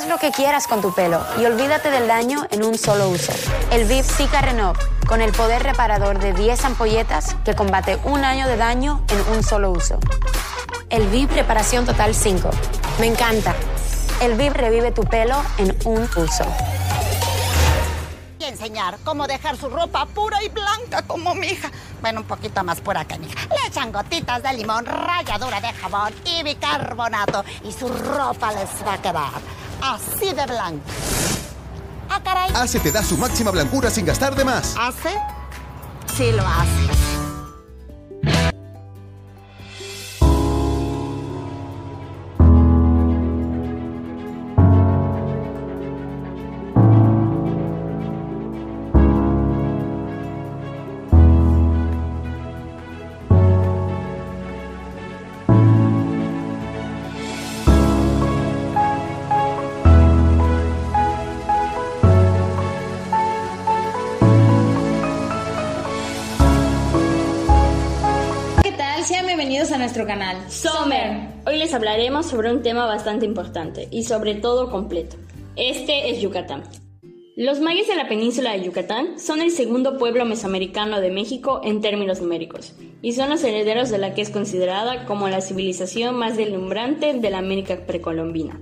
[0.00, 3.32] Haz lo que quieras con tu pelo y olvídate del daño en un solo uso.
[3.70, 4.74] El VIP Zika Renov,
[5.06, 9.42] con el poder reparador de 10 ampolletas que combate un año de daño en un
[9.42, 9.98] solo uso.
[10.88, 12.48] El VIP Reparación Total 5.
[12.98, 13.54] Me encanta.
[14.22, 16.46] El VIP revive tu pelo en un uso.
[18.38, 21.70] Y enseñar cómo dejar su ropa pura y blanca como mi hija.
[22.00, 23.46] Bueno, un poquito más pura que mi hija.
[23.50, 28.94] Le echan gotitas de limón, ralladura de jabón y bicarbonato y su ropa les va
[28.94, 30.84] a quedar así de blanca.
[32.08, 32.50] Ah, caray.
[32.54, 34.74] Ace te da su máxima blancura sin gastar de más.
[34.78, 35.10] ¿Hace?
[36.16, 37.09] Sí lo hace.
[69.60, 70.50] Bienvenidos a nuestro canal.
[70.50, 71.34] Summer.
[71.46, 75.16] Hoy les hablaremos sobre un tema bastante importante y sobre todo completo.
[75.54, 76.62] Este es Yucatán.
[77.36, 81.82] Los mayas de la península de Yucatán son el segundo pueblo mesoamericano de México en
[81.82, 82.72] términos numéricos
[83.02, 87.30] y son los herederos de la que es considerada como la civilización más deslumbrante de
[87.30, 88.58] la América precolombina.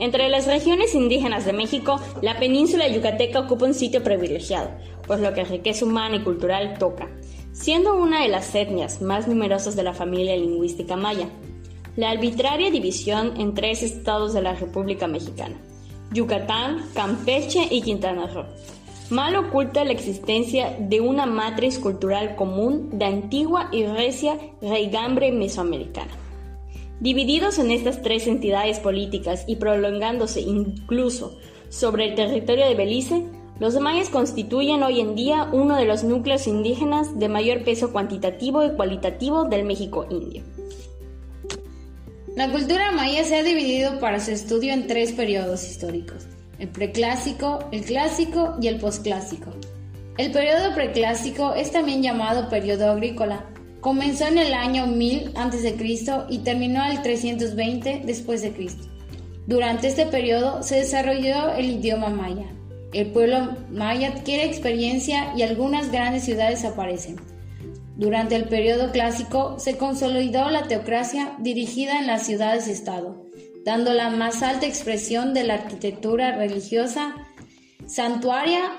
[0.00, 4.70] Entre las regiones indígenas de México, la península yucateca ocupa un sitio privilegiado,
[5.06, 7.08] pues lo que riqueza humana y cultural toca,
[7.58, 11.28] siendo una de las etnias más numerosas de la familia lingüística maya.
[11.96, 15.56] La arbitraria división en tres estados de la República Mexicana,
[16.12, 18.46] Yucatán, Campeche y Quintana Roo,
[19.10, 26.12] mal oculta la existencia de una matriz cultural común de antigua y recia raigambre mesoamericana.
[27.00, 31.36] Divididos en estas tres entidades políticas y prolongándose incluso
[31.70, 33.24] sobre el territorio de Belice,
[33.60, 38.64] los mayas constituyen hoy en día uno de los núcleos indígenas de mayor peso cuantitativo
[38.64, 40.44] y cualitativo del México indio.
[42.36, 46.26] La cultura maya se ha dividido para su estudio en tres periodos históricos,
[46.60, 49.50] el preclásico, el clásico y el posclásico.
[50.18, 53.44] El periodo preclásico es también llamado periodo agrícola.
[53.80, 55.76] Comenzó en el año 1000 a.C.
[56.28, 58.86] y terminó al 320 después de Cristo.
[59.48, 62.46] Durante este periodo se desarrolló el idioma maya.
[62.92, 67.16] El pueblo maya adquiere experiencia y algunas grandes ciudades aparecen.
[67.96, 73.26] Durante el periodo clásico se consolidó la teocracia dirigida en las ciudades-estado,
[73.64, 77.16] dando la más alta expresión de la arquitectura religiosa,
[77.86, 78.70] santuaria,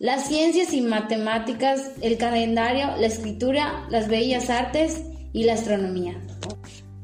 [0.00, 5.02] las ciencias y matemáticas, el calendario, la escritura, las bellas artes
[5.32, 6.20] y la astronomía.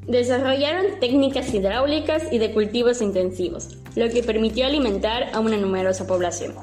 [0.07, 6.55] Desarrollaron técnicas hidráulicas y de cultivos intensivos, lo que permitió alimentar a una numerosa población.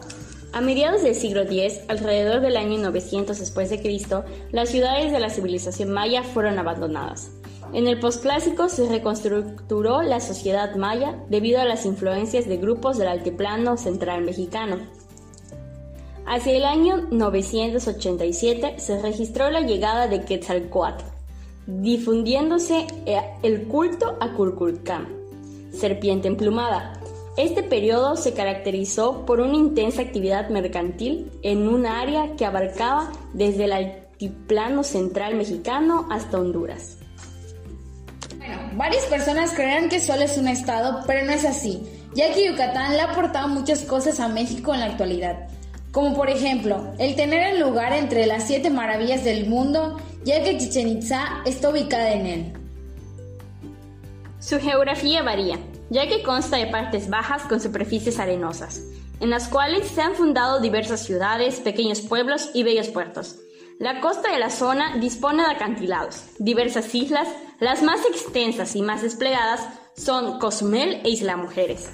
[0.53, 5.19] A mediados del siglo X, alrededor del año 900 después de Cristo, las ciudades de
[5.19, 7.31] la civilización maya fueron abandonadas.
[7.73, 13.09] En el posclásico se reconstructuró la sociedad maya debido a las influencias de grupos del
[13.09, 14.77] altiplano central mexicano.
[16.25, 21.16] Hacia el año 987 se registró la llegada de Quetzalcoatl,
[21.67, 25.07] difundiéndose eh, el culto a Curculcán,
[25.71, 26.93] serpiente emplumada.
[27.35, 33.65] Este periodo se caracterizó por una intensa actividad mercantil en un área que abarcaba desde
[33.65, 36.97] el altiplano central mexicano hasta Honduras.
[38.37, 41.83] Bueno, varias personas creerán que solo es un estado, pero no es así,
[42.15, 45.47] ya que Yucatán le ha aportado muchas cosas a México en la actualidad,
[45.91, 50.57] como por ejemplo el tener el lugar entre las siete maravillas del mundo, ya que
[50.57, 52.53] Chichen Itza está ubicada en él.
[54.39, 58.81] Su geografía varía, ya que consta de partes bajas con superficies arenosas,
[59.19, 63.37] en las cuales se han fundado diversas ciudades, pequeños pueblos y bellos puertos.
[63.79, 67.27] La costa de la zona dispone de acantilados, diversas islas,
[67.59, 71.89] las más extensas y más desplegadas son Cozumel e Isla Mujeres.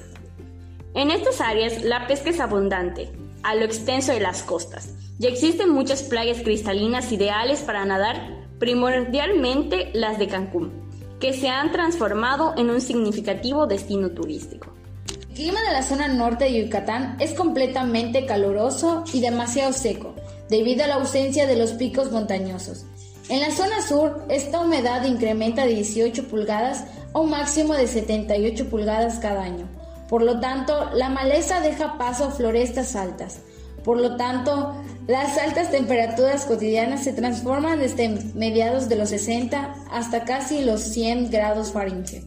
[0.94, 3.12] En estas áreas la pesca es abundante,
[3.44, 9.92] a lo extenso de las costas, y existen muchas playas cristalinas ideales para nadar, primordialmente
[9.94, 10.72] las de Cancún,
[11.20, 14.74] que se han transformado en un significativo destino turístico.
[15.08, 20.16] El clima de la zona norte de Yucatán es completamente caluroso y demasiado seco,
[20.50, 22.86] debido a la ausencia de los picos montañosos.
[23.30, 28.70] En la zona sur, esta humedad incrementa de 18 pulgadas a un máximo de 78
[28.70, 29.68] pulgadas cada año.
[30.14, 33.40] Por lo tanto, la maleza deja paso a florestas altas.
[33.84, 34.76] Por lo tanto,
[35.08, 41.32] las altas temperaturas cotidianas se transforman desde mediados de los 60 hasta casi los 100
[41.32, 42.26] grados Fahrenheit.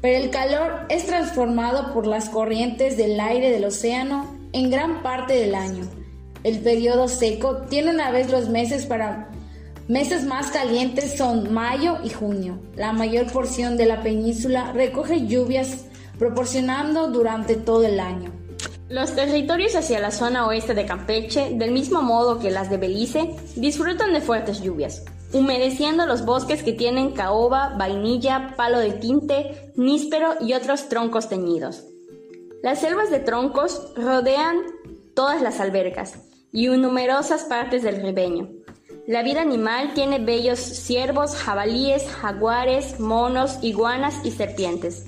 [0.00, 5.34] pero el calor es transformado por las corrientes del aire del océano en gran parte
[5.34, 5.84] del año.
[6.44, 9.28] El periodo seco tiene una vez los meses para
[9.86, 12.58] meses más calientes son mayo y junio.
[12.74, 15.84] La mayor porción de la península recoge lluvias
[16.18, 18.32] proporcionando durante todo el año.
[18.88, 23.34] Los territorios hacia la zona oeste de Campeche, del mismo modo que las de Belice,
[23.56, 30.34] disfrutan de fuertes lluvias, humedeciendo los bosques que tienen caoba, vainilla, palo de tinte, níspero
[30.40, 31.84] y otros troncos teñidos.
[32.62, 34.56] Las selvas de troncos rodean
[35.14, 36.18] todas las albercas
[36.52, 38.48] y numerosas partes del ribeño.
[39.06, 45.04] La vida animal tiene bellos ciervos, jabalíes, jaguares, monos, iguanas y serpientes.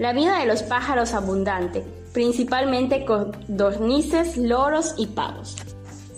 [0.00, 5.58] La vida de los pájaros abundante, principalmente codornices, loros y pavos.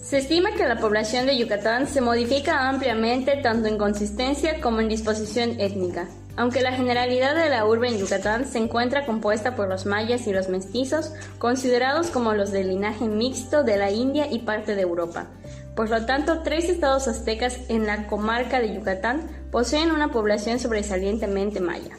[0.01, 4.89] Se estima que la población de Yucatán se modifica ampliamente tanto en consistencia como en
[4.89, 6.07] disposición étnica.
[6.37, 10.33] Aunque la generalidad de la urbe en Yucatán se encuentra compuesta por los mayas y
[10.33, 15.27] los mestizos, considerados como los del linaje mixto de la India y parte de Europa.
[15.75, 21.59] Por lo tanto, tres estados aztecas en la comarca de Yucatán poseen una población sobresalientemente
[21.59, 21.97] maya.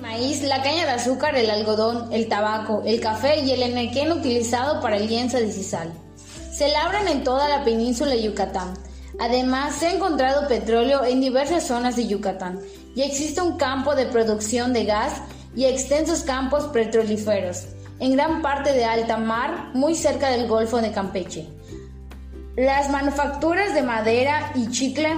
[0.00, 4.80] Maíz, la caña de azúcar, el algodón, el tabaco, el café y el enequén utilizado
[4.80, 5.92] para el lienzo de sisal
[6.52, 8.74] se labran en toda la península de Yucatán.
[9.18, 12.60] Además, se ha encontrado petróleo en diversas zonas de Yucatán
[12.94, 15.22] y existe un campo de producción de gas
[15.56, 17.64] y extensos campos petrolíferos
[18.00, 21.48] en gran parte de alta mar, muy cerca del Golfo de Campeche.
[22.56, 25.08] Las manufacturas de madera y chicle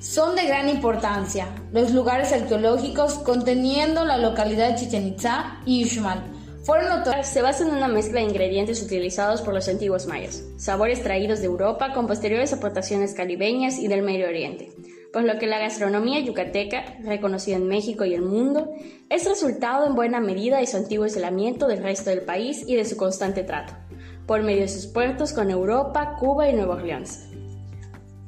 [0.00, 1.46] son de gran importancia.
[1.72, 6.38] Los lugares arqueológicos conteniendo la localidad de Chichen Itza y Uxmal
[7.22, 11.46] se basa en una mezcla de ingredientes utilizados por los antiguos mayas, sabores traídos de
[11.46, 14.70] Europa con posteriores aportaciones caribeñas y del Medio Oriente,
[15.10, 18.70] por lo que la gastronomía yucateca, reconocida en México y el mundo,
[19.08, 22.84] es resultado en buena medida de su antiguo aislamiento del resto del país y de
[22.84, 23.72] su constante trato,
[24.26, 27.28] por medio de sus puertos con Europa, Cuba y Nueva Orleans.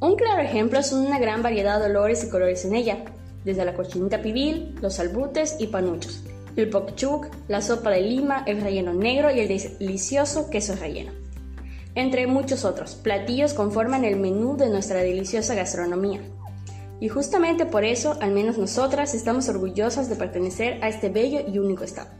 [0.01, 3.05] Un claro ejemplo son una gran variedad de olores y colores en ella,
[3.45, 6.23] desde la cochinita pibil, los albutes y panuchos,
[6.57, 11.13] el pokchuk, la sopa de lima, el relleno negro y el delicioso queso relleno.
[11.95, 16.21] Entre muchos otros, platillos conforman el menú de nuestra deliciosa gastronomía.
[17.01, 21.59] Y justamente por eso, al menos nosotras, estamos orgullosas de pertenecer a este bello y
[21.59, 22.11] único estado.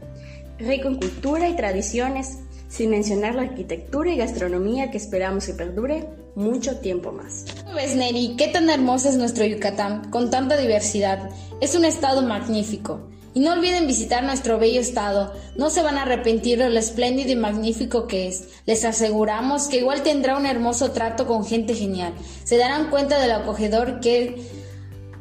[0.57, 2.39] Rico en cultura y tradiciones,
[2.71, 7.45] sin mencionar la arquitectura y gastronomía que esperamos que perdure mucho tiempo más.
[7.75, 8.35] ¿Ves, Neri?
[8.37, 11.29] ¿Qué tan hermoso es nuestro Yucatán, con tanta diversidad?
[11.59, 13.01] Es un estado magnífico.
[13.33, 17.31] Y no olviden visitar nuestro bello estado, no se van a arrepentir de lo espléndido
[17.31, 18.47] y magnífico que es.
[18.65, 22.13] Les aseguramos que igual tendrá un hermoso trato con gente genial.
[22.43, 24.35] Se darán cuenta del acogedor que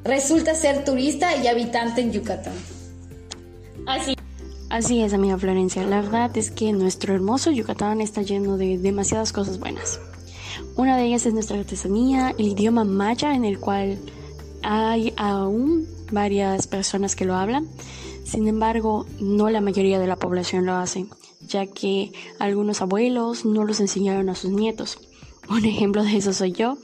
[0.05, 2.55] resulta ser turista y habitante en Yucatán.
[3.87, 4.15] Así.
[4.71, 5.83] Así es, amiga Florencia.
[5.83, 10.01] La verdad es que nuestro hermoso Yucatán está lleno de demasiadas cosas buenas.
[10.77, 13.99] Una de ellas es nuestra artesanía, el idioma maya en el cual
[14.63, 17.67] hay aún varias personas que lo hablan.
[18.23, 21.07] Sin embargo, no la mayoría de la población lo hace,
[21.49, 25.01] ya que algunos abuelos no los enseñaron a sus nietos.
[25.49, 26.79] Un ejemplo de eso soy yo,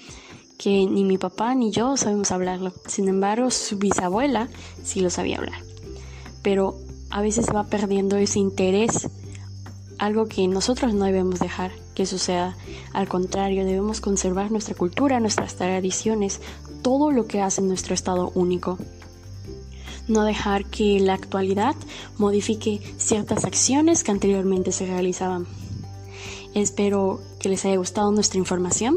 [0.59, 2.73] que ni mi papá ni yo sabemos hablarlo.
[2.89, 4.49] Sin embargo, su bisabuela
[4.83, 5.63] sí lo sabía hablar.
[6.43, 9.09] Pero a veces va perdiendo ese interés,
[9.99, 12.57] algo que nosotros no debemos dejar que suceda.
[12.93, 16.41] Al contrario, debemos conservar nuestra cultura, nuestras tradiciones,
[16.83, 18.79] todo lo que hace nuestro estado único
[20.09, 21.75] no dejar que la actualidad
[22.19, 25.47] modifique ciertas acciones que anteriormente se realizaban.
[26.55, 28.97] Espero que les haya gustado nuestra información.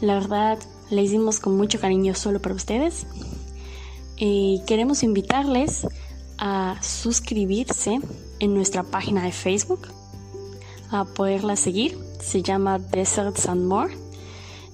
[0.00, 0.58] La verdad,
[0.90, 3.06] la hicimos con mucho cariño solo para ustedes.
[4.16, 5.86] Y queremos invitarles
[6.44, 8.00] a suscribirse
[8.40, 9.86] en nuestra página de Facebook,
[10.90, 11.96] a poderla seguir.
[12.20, 13.96] Se llama Deserts and More.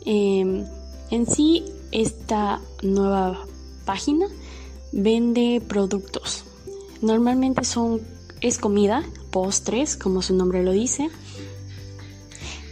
[0.07, 0.65] Em,
[1.11, 3.45] en sí, esta nueva
[3.85, 4.29] página
[4.93, 6.45] vende productos.
[7.03, 8.01] Normalmente son
[8.41, 11.11] es comida, postres, como su nombre lo dice.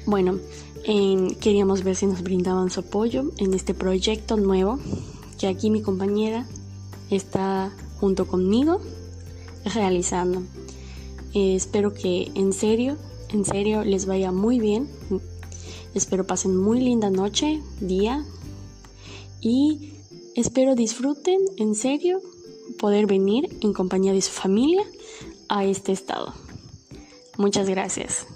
[0.07, 0.39] Bueno,
[1.41, 4.79] queríamos ver si nos brindaban su apoyo en este proyecto nuevo
[5.39, 6.47] que aquí mi compañera
[7.11, 8.81] está junto conmigo
[9.75, 10.43] realizando.
[11.35, 12.97] Eh, espero que en serio,
[13.31, 14.89] en serio les vaya muy bien.
[15.95, 18.25] Espero pasen muy linda noche, día
[19.41, 19.97] y
[20.37, 22.21] Espero disfruten en serio
[22.79, 24.83] poder venir en compañía de su familia
[25.49, 26.35] a este estado.
[27.39, 28.27] Muchas gracias.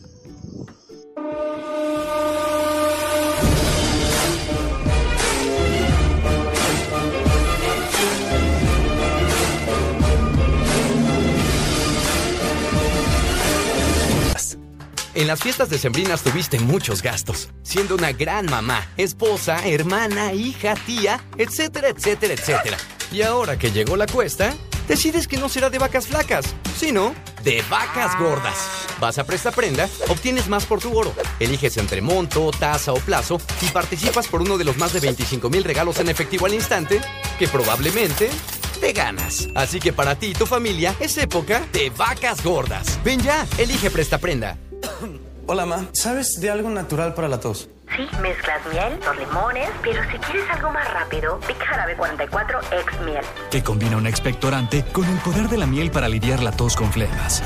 [15.20, 21.22] En las fiestas decembrinas tuviste muchos gastos, siendo una gran mamá, esposa, hermana, hija, tía,
[21.36, 22.78] etcétera, etcétera, etcétera.
[23.12, 24.54] Y ahora que llegó la cuesta,
[24.88, 28.56] decides que no será de vacas flacas, sino de vacas gordas.
[28.98, 31.12] Vas a Presta Prenda, obtienes más por tu oro.
[31.38, 35.50] Eliges entre monto, tasa o plazo y participas por uno de los más de 25
[35.50, 36.98] mil regalos en efectivo al instante
[37.38, 38.30] que probablemente
[38.80, 39.48] te ganas.
[39.54, 42.98] Así que para ti y tu familia es época de vacas gordas.
[43.04, 44.56] Ven ya, elige Presta Prenda.
[45.52, 45.84] Hola, ma.
[45.90, 47.68] ¿Sabes de algo natural para la tos?
[47.96, 53.00] Sí, mezclas miel, dos limones, pero si quieres algo más rápido, pica jarabe 44 ex
[53.00, 53.24] miel.
[53.50, 56.92] Que combina un expectorante con el poder de la miel para aliviar la tos con
[56.92, 57.42] flemas.